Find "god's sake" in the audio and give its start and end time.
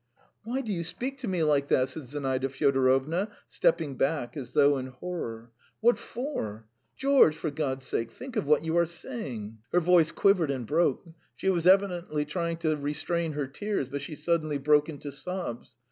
7.51-8.09